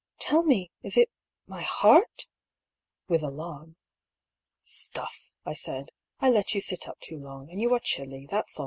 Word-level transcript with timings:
Tell 0.17 0.41
me, 0.41 0.71
is 0.81 0.97
it 0.97 1.11
my 1.45 1.61
heart 1.61 2.23
f" 2.25 2.27
(with 3.07 3.21
alarm)." 3.21 3.75
Stuff!" 4.87 5.31
I 5.45 5.53
said." 5.53 5.91
I 6.19 6.27
let 6.31 6.55
you 6.55 6.59
sit 6.61 6.87
up 6.87 6.99
too 7.01 7.19
long, 7.19 7.51
and 7.51 7.61
you 7.61 7.71
are 7.75 7.79
chilly, 7.79 8.25
that's 8.27 8.57
all." 8.57 8.59